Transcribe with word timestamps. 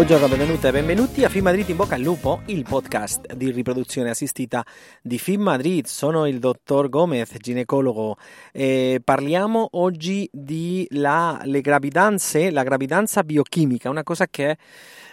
Buongiorno, 0.00 0.28
benvenute 0.28 0.68
e 0.68 0.72
benvenuti 0.72 1.24
a 1.24 1.28
Film 1.28 1.44
Madrid 1.44 1.68
in 1.68 1.76
bocca 1.76 1.96
al 1.96 2.00
lupo, 2.00 2.40
il 2.46 2.64
podcast 2.66 3.34
di 3.34 3.50
riproduzione 3.50 4.08
assistita 4.08 4.64
di 5.02 5.18
Film 5.18 5.42
Madrid. 5.42 5.84
Sono 5.84 6.26
il 6.26 6.38
dottor 6.38 6.88
Gomez, 6.88 7.34
ginecologo, 7.36 8.16
e 8.50 9.02
parliamo 9.04 9.68
oggi 9.72 10.26
di 10.32 10.86
la, 10.92 11.42
le 11.44 11.60
gravidanze, 11.60 12.50
la 12.50 12.62
gravidanza 12.62 13.22
biochimica, 13.22 13.90
una 13.90 14.02
cosa 14.02 14.26
che 14.26 14.56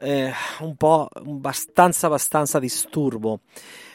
eh, 0.00 0.32
un 0.60 0.74
po' 0.76 1.08
abbastanza, 1.12 2.06
abbastanza 2.06 2.58
disturbo. 2.58 3.40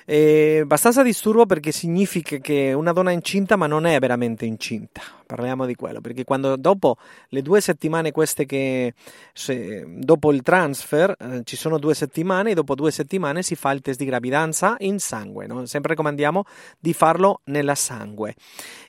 È 0.06 0.60
abbastanza 0.62 1.02
disturbo 1.02 1.48
perché 1.48 1.72
significa 1.72 2.38
che 2.38 2.74
una 2.74 2.92
donna 2.92 3.10
è 3.10 3.14
incinta 3.14 3.56
ma 3.56 3.66
non 3.66 3.86
è 3.88 3.98
veramente 4.00 4.46
incinta. 4.46 5.02
Parliamo 5.26 5.66
di 5.66 5.74
quello, 5.74 6.00
perché 6.02 6.24
quando 6.24 6.56
dopo 6.56 6.98
le 7.30 7.42
due 7.42 7.60
settimane 7.60 8.12
queste 8.12 8.46
che 8.46 8.94
se, 9.34 9.84
dopo 9.88 10.32
il 10.32 10.44
transfer 10.44 11.16
eh, 11.20 11.42
ci 11.44 11.56
sono 11.56 11.80
due 11.80 11.96
settimane 11.96 12.52
e 12.52 12.54
dopo 12.54 12.76
due 12.76 12.92
settimane 12.92 13.42
si 13.42 13.56
fa 13.56 13.72
il 13.72 13.82
test 13.82 13.98
di 13.98 14.06
gravidanza 14.06 14.76
in 14.80 15.00
sangue, 15.00 15.48
no? 15.48 15.66
sempre 15.66 15.92
raccomandiamo 15.92 16.44
di 16.80 16.94
farlo 16.94 17.42
nella 17.46 17.74
sangue. 17.74 18.36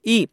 I 0.03 0.29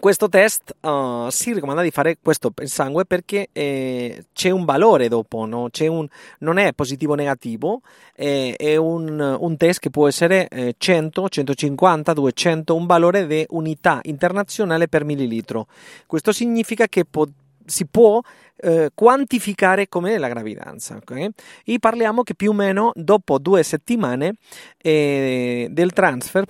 questo 0.00 0.28
test 0.28 0.76
uh, 0.80 1.28
si 1.28 1.52
raccomanda 1.52 1.82
di 1.82 1.90
fare 1.90 2.18
questo 2.22 2.52
sangue 2.64 3.04
perché 3.04 3.48
eh, 3.52 4.26
c'è 4.32 4.50
un 4.50 4.64
valore 4.64 5.08
dopo, 5.08 5.44
no? 5.44 5.68
un, 5.80 6.08
non 6.38 6.58
è 6.58 6.72
positivo 6.72 7.12
o 7.12 7.16
negativo, 7.16 7.80
eh, 8.14 8.54
è 8.56 8.76
un, 8.76 9.36
un, 9.38 9.56
test 9.56 9.80
che 9.80 9.90
può 9.90 10.06
essere 10.06 10.46
eh, 10.48 10.74
100, 10.78 11.28
150, 11.28 12.12
200, 12.12 12.74
un 12.74 12.86
valore 12.86 13.26
di 13.26 13.44
unità 13.50 13.98
internazionale 14.04 14.86
per 14.86 15.04
millilitro. 15.04 15.66
Questo 16.06 16.32
significa 16.32 16.86
che 16.86 17.04
po- 17.04 17.28
si 17.68 17.86
può 17.86 18.20
eh, 18.60 18.90
quantificare 18.94 19.88
com'è 19.88 20.18
la 20.18 20.28
gravidanza. 20.28 20.96
Okay? 20.96 21.28
E 21.64 21.78
parliamo 21.78 22.22
che 22.22 22.34
più 22.34 22.50
o 22.50 22.52
meno 22.52 22.92
dopo 22.94 23.38
due 23.38 23.62
settimane 23.62 24.34
eh, 24.78 25.68
del 25.70 25.92
transfer, 25.92 26.44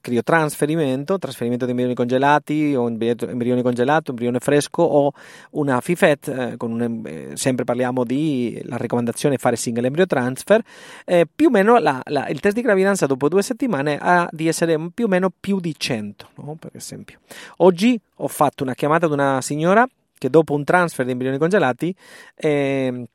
criotrasferimento, 0.00 1.18
trasferimento 1.18 1.64
di 1.64 1.70
embrioni 1.70 1.94
congelati 1.94 2.74
o 2.74 2.88
embrione 2.88 3.62
congelato, 3.62 4.10
embrione 4.10 4.38
fresco 4.40 4.82
o 4.82 5.12
una 5.52 5.80
FIFET, 5.80 6.28
eh, 6.28 6.54
un, 6.58 7.02
eh, 7.04 7.30
sempre 7.34 7.64
parliamo 7.64 8.04
di 8.04 8.60
la 8.64 8.76
raccomandazione 8.76 9.38
fare 9.38 9.56
single 9.56 9.86
embryo 9.86 10.06
transfer, 10.06 10.62
eh, 11.04 11.26
più 11.32 11.46
o 11.46 11.50
meno 11.50 11.78
la, 11.78 12.00
la, 12.04 12.28
il 12.28 12.40
test 12.40 12.56
di 12.56 12.62
gravidanza 12.62 13.06
dopo 13.06 13.28
due 13.28 13.42
settimane 13.42 13.98
ha 14.00 14.28
di 14.30 14.48
essere 14.48 14.76
più 14.92 15.06
o 15.06 15.08
meno 15.08 15.30
più 15.38 15.60
di 15.60 15.74
100, 15.76 16.28
no? 16.36 16.56
per 16.58 16.72
esempio. 16.74 17.20
Oggi 17.58 17.98
ho 18.16 18.28
fatto 18.28 18.62
una 18.62 18.74
chiamata 18.74 19.06
ad 19.06 19.12
una 19.12 19.40
signora 19.40 19.88
che 20.18 20.28
dopo 20.30 20.54
un 20.54 20.64
transfer 20.64 21.06
di 21.06 21.12
embrioni 21.12 21.38
congelati, 21.38 21.94
eh, 22.34 23.06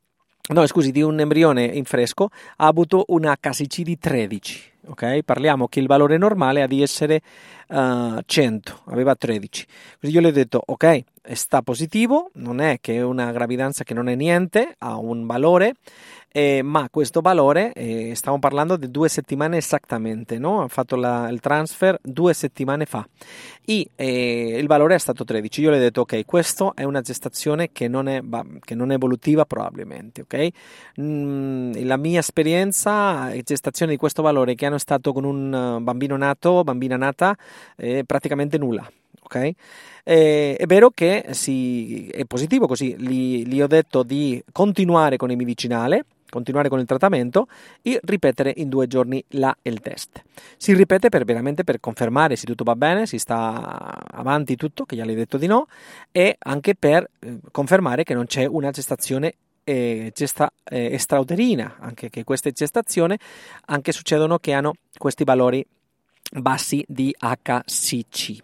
no 0.54 0.68
scusi, 0.68 0.92
di 0.92 1.02
un 1.02 1.20
embrione 1.20 1.64
in 1.66 1.86
fresco, 1.86 2.30
ha 2.58 2.68
avuto 2.68 3.06
una 3.08 3.38
KCC 3.40 3.82
di 3.82 3.98
13. 3.98 4.73
Ok, 4.86 5.24
parliamo 5.24 5.70
che 5.70 5.80
il 5.80 5.88
valore 5.88 6.18
normale 6.18 6.62
ha 6.62 6.68
di 6.68 6.82
essere 6.82 7.22
uh, 7.70 8.18
eh, 8.18 8.24
100, 8.26 8.82
aveva 8.88 9.16
13. 9.16 9.66
Quindi 10.00 10.18
io 10.18 10.24
le 10.24 10.30
ho 10.30 10.34
detto, 10.34 10.62
ok, 10.66 11.04
sta 11.32 11.62
positivo, 11.62 12.32
non 12.34 12.60
è 12.60 12.80
che 12.82 12.96
è 12.96 13.02
una 13.02 13.32
gravidanza 13.32 13.86
che 13.86 13.94
non 13.94 14.10
è 14.10 14.16
niente, 14.16 14.76
ha 14.80 14.98
un 14.98 15.26
valore, 15.26 15.76
eh, 16.36 16.62
ma 16.64 16.90
questo 16.90 17.22
valore, 17.22 17.72
eh, 17.74 18.14
stiamo 18.16 18.40
parlando 18.40 18.76
di 18.76 18.90
due 18.90 19.08
settimane 19.08 19.58
esattamente, 19.58 20.40
no? 20.40 20.64
ha 20.64 20.68
fatto 20.68 20.96
la, 20.96 21.30
il 21.30 21.40
transfer 21.40 21.98
due 22.02 22.34
settimane 22.34 22.86
fa 22.86 23.08
e 23.64 23.88
eh, 23.96 24.58
il 24.58 24.66
valore 24.66 24.96
è 24.96 24.98
stato 24.98 25.24
13. 25.24 25.62
Io 25.62 25.70
le 25.70 25.78
ho 25.78 25.80
detto, 25.80 26.02
ok, 26.02 26.26
questa 26.26 26.72
è 26.74 26.84
una 26.84 27.02
gestazione 27.02 27.72
che 27.72 27.88
non 27.88 28.08
è, 28.08 28.22
che 28.62 28.74
non 28.74 28.92
è 28.92 28.96
evolutiva 28.96 29.46
probabilmente, 29.46 30.22
ok? 30.22 30.48
Mm, 31.00 31.74
la 31.86 31.98
mia 31.98 32.20
esperienza 32.20 33.32
è 33.32 33.42
gestazione 33.44 33.92
di 33.92 33.98
questo 33.98 34.24
valore 34.24 34.56
che 34.56 34.66
hanno 34.66 34.73
stato 34.78 35.14
con 35.14 35.24
un 35.24 35.80
bambino 35.82 36.18
nato, 36.18 36.64
bambina 36.64 36.98
nata, 36.98 37.36
eh, 37.78 38.04
praticamente 38.06 38.58
nulla, 38.58 38.90
ok? 39.24 39.52
Eh, 40.04 40.56
è 40.58 40.66
vero 40.66 40.90
che 40.90 41.28
sì, 41.32 42.08
è 42.08 42.26
positivo 42.26 42.68
così, 42.68 42.96
gli, 42.98 43.46
gli 43.46 43.62
ho 43.62 43.68
detto 43.68 44.04
di 44.04 44.44
continuare 44.52 45.18
con 45.18 45.32
il 45.32 45.38
medicinale, 45.38 46.06
continuare 46.34 46.68
con 46.68 46.80
il 46.80 46.86
trattamento 46.86 47.48
e 47.84 48.00
ripetere 48.04 48.52
in 48.58 48.68
due 48.68 48.88
giorni 48.88 49.24
la, 49.30 49.56
il 49.62 49.80
test. 49.80 50.24
Si 50.58 50.74
ripete 50.74 51.10
per, 51.10 51.26
veramente 51.26 51.64
per 51.64 51.80
confermare 51.80 52.36
se 52.36 52.48
tutto 52.48 52.64
va 52.64 52.76
bene, 52.76 53.06
si 53.06 53.20
sta 53.20 54.04
avanti 54.12 54.56
tutto, 54.56 54.84
che 54.86 54.96
le 54.96 55.12
ho 55.12 55.16
detto 55.16 55.38
di 55.38 55.46
no, 55.46 55.68
e 56.12 56.36
anche 56.40 56.74
per 56.76 57.08
eh, 57.20 57.38
confermare 57.52 58.04
che 58.04 58.16
non 58.16 58.26
c'è 58.26 58.46
una 58.46 58.72
gestazione 58.72 59.36
eh, 59.64 60.12
gesta, 60.14 60.52
eh, 60.64 60.94
extrauterina, 60.94 61.78
anche 61.80 62.10
che 62.10 62.24
queste 62.24 62.52
gestazioni 62.52 63.18
anche 63.66 63.92
succedono 63.92 64.38
che 64.38 64.54
hanno 64.54 64.74
questi 64.98 65.24
valori 65.24 65.66
bassi 66.32 66.84
di 66.88 67.16
HCC. 67.18 68.42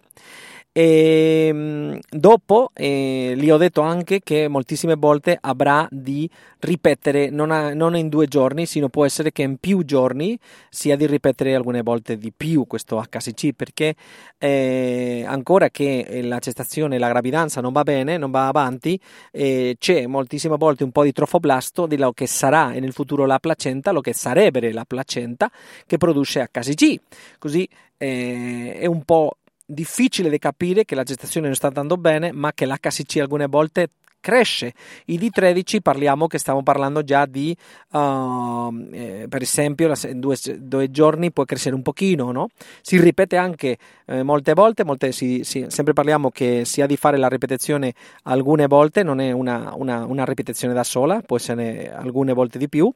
E 0.72 1.46
ehm, 1.48 1.98
dopo 2.10 2.70
eh, 2.74 3.34
gli 3.36 3.50
ho 3.50 3.56
detto 3.56 3.80
anche 3.80 4.20
che 4.20 4.48
moltissime 4.48 4.96
volte 4.96 5.38
avrà 5.40 5.88
di 5.90 6.28
ripetere, 6.60 7.30
non, 7.30 7.50
a, 7.50 7.72
non, 7.72 7.96
in 7.96 8.08
due 8.08 8.26
giorni, 8.26 8.66
sino 8.66 8.88
può 8.88 9.04
essere 9.04 9.32
che 9.32 9.42
in 9.42 9.56
più 9.56 9.84
giorni 9.84 10.38
sia 10.68 10.96
di 10.96 11.06
ripetere 11.06 11.54
alcune 11.54 11.82
volte 11.82 12.18
di 12.18 12.32
più 12.36 12.66
questo 12.66 13.02
HCC, 13.08 13.52
perché 13.54 13.94
eh, 14.38 15.24
ancora 15.26 15.70
che 15.70 16.20
la 16.22 16.38
gestazione, 16.38 16.98
la 16.98 17.08
gravidanza 17.08 17.60
non 17.60 17.72
va 17.72 17.82
bene, 17.82 18.16
non 18.16 18.30
va 18.30 18.46
avanti, 18.48 19.00
eh, 19.32 19.76
c'è 19.78 20.06
moltissime 20.06 20.56
volte 20.56 20.84
un 20.84 20.92
po' 20.92 21.04
di 21.04 21.12
trofoblasto 21.12 21.86
di 21.86 21.96
quello 21.96 22.12
che 22.12 22.26
sarà 22.26 22.70
nel 22.70 22.92
futuro 22.92 23.26
la 23.26 23.38
placenta, 23.38 23.92
lo 23.92 24.00
che 24.00 24.14
sarebbe 24.14 24.72
la 24.72 24.84
placenta 24.84 25.50
che 25.86 25.98
produce 25.98 26.48
HCG. 26.50 27.00
Così 27.38 27.68
eh, 27.96 28.78
è 28.78 28.86
un 28.86 29.04
po' 29.04 29.36
difficile 29.70 30.28
di 30.28 30.38
capire 30.38 30.84
che 30.84 30.94
la 30.94 31.02
gestazione 31.02 31.46
non 31.46 31.56
sta 31.56 31.68
andando 31.68 31.96
bene, 31.96 32.32
ma 32.32 32.52
che 32.52 32.66
l'HCC 32.66 33.18
alcune 33.18 33.46
volte 33.46 33.90
cresce. 34.20 34.74
I 35.06 35.18
D13 35.18 35.80
parliamo 35.80 36.26
che 36.26 36.38
stiamo 36.38 36.62
parlando 36.62 37.02
già 37.02 37.26
di, 37.26 37.56
uh, 37.92 38.88
eh, 38.92 39.26
per 39.28 39.42
esempio, 39.42 39.92
in 40.04 40.20
due, 40.20 40.36
due, 40.58 40.90
giorni 40.90 41.32
può 41.32 41.44
crescere 41.44 41.74
un 41.74 41.82
pochino, 41.82 42.30
no? 42.30 42.48
Si 42.82 43.00
ripete 43.00 43.36
anche 43.36 43.78
eh, 44.06 44.22
molte 44.22 44.52
volte, 44.52 44.84
molte, 44.84 45.10
si, 45.12 45.40
si, 45.42 45.64
sempre 45.68 45.94
parliamo 45.94 46.30
che 46.30 46.64
si 46.64 46.82
ha 46.82 46.86
di 46.86 46.96
fare 46.96 47.16
la 47.16 47.28
ripetizione 47.28 47.94
alcune 48.24 48.66
volte, 48.66 49.02
non 49.02 49.20
è 49.20 49.32
una, 49.32 49.72
una, 49.74 50.04
una 50.04 50.24
ripetizione 50.24 50.74
da 50.74 50.84
sola, 50.84 51.22
può 51.24 51.36
essere 51.36 51.92
alcune 51.92 52.32
volte 52.32 52.58
di 52.58 52.68
più. 52.68 52.92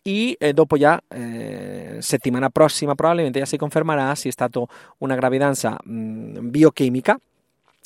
E 0.00 0.36
eh, 0.38 0.52
dopo 0.52 0.78
già, 0.78 1.00
eh, 1.08 1.57
settimana 2.00 2.50
prossima 2.50 2.94
probabilmente, 2.94 3.38
già 3.38 3.44
si 3.44 3.56
confermerà 3.56 4.14
se 4.14 4.28
è 4.28 4.32
stata 4.32 4.62
una 4.98 5.14
gravidanza 5.14 5.76
mh, 5.82 6.48
biochimica 6.48 7.18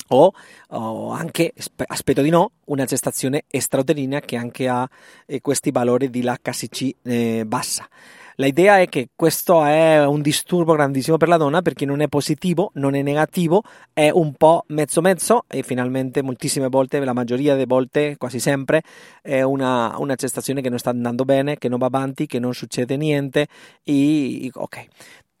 o, 0.09 0.33
o, 0.69 1.11
anche, 1.11 1.53
aspetto 1.87 2.21
di 2.21 2.29
no, 2.29 2.51
una 2.65 2.85
gestazione 2.85 3.43
extrauterina 3.47 4.19
che 4.19 4.35
anche 4.35 4.67
ha 4.67 4.87
eh, 5.25 5.41
questi 5.41 5.71
valori 5.71 6.09
di 6.09 6.21
l'HCC 6.21 6.95
eh, 7.03 7.43
bassa. 7.45 7.87
L'idea 8.35 8.79
è 8.79 8.87
che 8.87 9.09
questo 9.15 9.63
è 9.63 10.05
un 10.05 10.21
disturbo 10.21 10.73
grandissimo 10.73 11.17
per 11.17 11.27
la 11.27 11.37
donna 11.37 11.61
perché 11.61 11.85
non 11.85 12.01
è 12.01 12.07
positivo, 12.07 12.71
non 12.75 12.95
è 12.95 13.01
negativo, 13.01 13.61
è 13.93 14.09
un 14.09 14.33
po' 14.33 14.63
mezzo 14.67 15.01
mezzo 15.01 15.45
e 15.47 15.61
finalmente 15.63 16.21
moltissime 16.21 16.67
volte, 16.67 16.99
la 16.99 17.13
maggioria 17.13 17.53
delle 17.53 17.65
volte, 17.65 18.15
quasi 18.17 18.39
sempre, 18.39 18.81
è 19.21 19.41
una, 19.41 19.95
una 19.97 20.15
gestazione 20.15 20.61
che 20.61 20.69
non 20.69 20.79
sta 20.79 20.89
andando 20.89 21.25
bene, 21.25 21.57
che 21.57 21.69
non 21.69 21.79
va 21.79 21.87
avanti, 21.87 22.25
che 22.25 22.39
non 22.39 22.53
succede 22.53 22.97
niente 22.97 23.47
e 23.83 24.49
ok. 24.53 24.85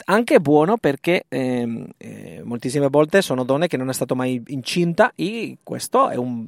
Anche 0.05 0.39
buono 0.39 0.77
perché 0.77 1.23
eh, 1.29 1.87
eh, 1.97 2.41
moltissime 2.43 2.89
volte 2.89 3.21
sono 3.21 3.43
donne 3.43 3.67
che 3.67 3.77
non 3.77 3.89
è 3.89 3.93
stato 3.93 4.15
mai 4.15 4.41
incinta 4.47 5.13
e 5.15 5.57
questo 5.63 6.09
è 6.09 6.15
un 6.15 6.47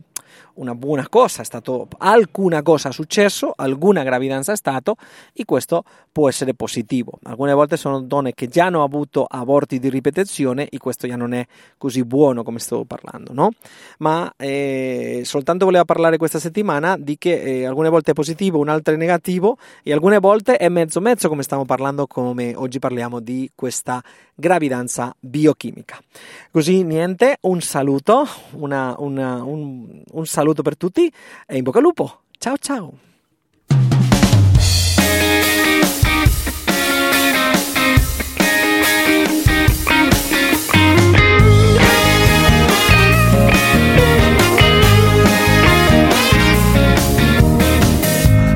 una 0.56 0.76
buona 0.76 1.08
cosa, 1.10 1.42
è 1.42 1.46
stato 1.46 1.88
alcuna 1.98 2.62
cosa 2.62 2.92
successo, 2.92 3.54
alguna 3.56 4.04
gravidanza 4.04 4.54
è 4.54 4.56
stato 4.56 4.96
e 5.34 5.46
questo 5.46 5.84
può 6.12 6.30
essere 6.30 6.54
positivo. 6.54 7.20
Alcune 7.24 7.54
volte 7.54 7.78
sono 7.78 8.02
donne 8.02 8.34
che 8.34 8.48
già 8.48 8.66
hanno 8.66 8.84
avuto 8.84 9.26
aborti 9.28 9.80
di 9.80 9.90
ripetizione 9.90 10.70
e 10.70 10.78
questo 10.78 11.08
già 11.08 11.16
non 11.16 11.34
è 11.34 11.46
così 11.78 12.04
buono 12.04 12.44
come 12.44 12.60
stavo 12.60 12.86
parlando, 12.86 13.34
no? 13.34 13.52
Ma 14.00 14.32
eh, 14.38 15.22
soltanto 15.26 15.66
volevo 15.66 15.86
parlare 15.86 16.18
questa 16.18 16.40
settimana 16.40 16.96
di 16.98 17.18
che 17.18 17.42
eh, 17.42 17.66
alcune 17.66 17.90
volte 17.90 18.12
è 18.12 18.14
positivo, 18.14 18.60
un'altra 18.60 18.94
è 18.94 18.98
negativo 18.98 19.58
e 19.84 19.92
alcune 19.92 20.20
volte 20.20 20.58
è 20.58 20.70
mezzo 20.70 21.02
mezzo 21.02 21.28
come 21.28 21.44
stiamo 21.44 21.66
parlando, 21.66 22.08
come 22.08 22.54
oggi 22.56 22.80
parliamo 22.80 23.20
di 23.20 23.52
questa 23.54 24.02
gravidanza 24.36 25.16
biochimica. 25.20 25.98
Così 26.52 26.84
niente, 26.84 27.38
un 27.42 27.62
saluto, 27.62 28.28
una, 28.52 28.96
una, 28.98 29.44
un, 29.44 30.04
un 30.16 30.26
saluto 30.26 30.62
per 30.62 30.78
tutti 30.78 31.12
e 31.46 31.58
in 31.58 31.64
bocca 31.64 31.78
al 31.80 31.84
lupo. 31.84 32.22
Ciao 32.38 32.58
ciao. 32.58 32.94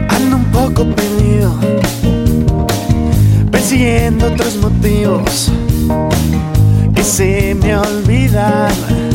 Ando 0.07 0.35
un 0.35 0.49
poco 0.51 0.85
perdido, 0.93 1.57
persiguiendo 3.51 4.27
otros 4.27 4.55
motivos 4.57 5.51
que 6.95 7.03
se 7.03 7.55
me 7.55 7.77
olvidan 7.77 9.08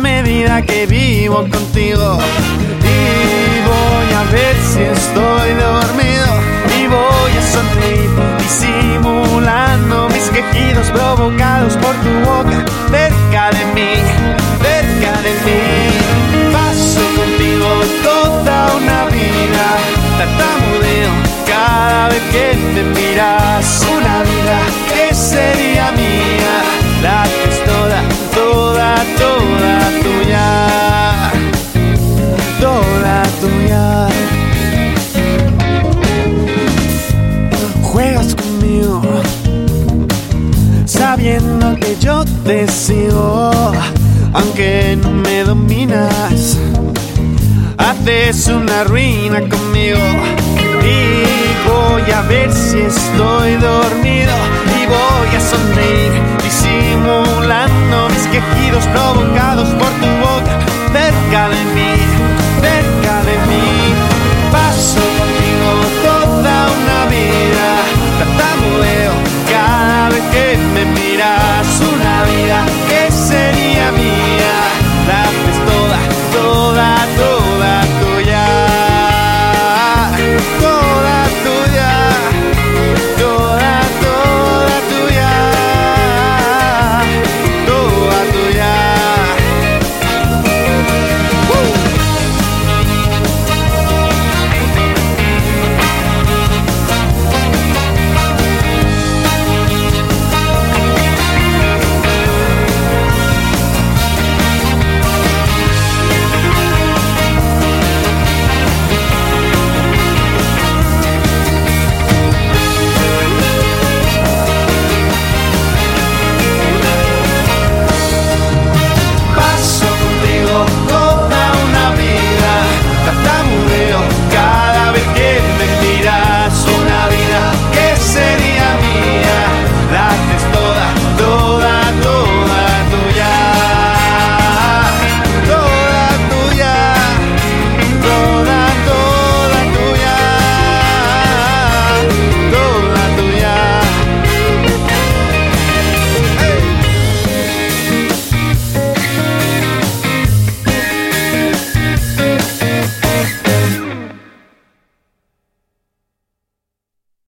a 0.00 0.02
medida 0.02 0.62
que 0.62 0.86
vivo 0.86 1.46
contigo. 1.50 2.18
Y 2.96 3.60
voy 3.70 4.08
a 4.20 4.24
ver 4.32 4.56
si 4.72 4.80
estoy 4.80 5.48
dormido 5.66 6.30
y 6.78 6.86
voy 6.86 7.32
a 7.40 7.44
sonreír 7.54 8.10
disimulando 8.38 10.08
mis 10.08 10.26
quejidos 10.30 10.90
provocados 10.90 11.76
por 11.76 11.94
tu 12.04 12.12
boca 12.30 12.64
cerca 12.90 13.50
de 13.56 13.64
mí, 13.74 13.92
cerca 14.66 15.12
de 15.26 15.32
mí. 15.46 15.62
Paso 16.50 17.02
contigo 17.18 17.68
toda 18.02 18.56
una 18.80 19.04
vida, 19.16 19.66
tartamudeo 20.18 21.12
cada 21.46 22.08
vez 22.08 22.22
que 22.32 22.56
me 22.74 22.82
miras. 22.94 23.99
Te 42.50 42.66
sigo, 42.66 43.52
aunque 44.32 44.98
no 45.00 45.12
me 45.12 45.44
dominas. 45.44 46.58
Haces 47.78 48.48
una 48.48 48.82
ruina 48.82 49.38
conmigo 49.48 50.00
y 50.82 51.68
voy 51.68 52.10
a 52.10 52.22
ver 52.22 52.52
si 52.52 52.78
estoy 52.78 53.52
dormido 53.54 54.34
y 54.78 54.86
voy 54.96 55.30
a 55.36 55.40
sonreír 55.40 56.12
disimulando 56.42 58.08
mis 58.08 58.26
quejidos 58.32 58.84
provocados 58.86 59.68
por 59.68 59.99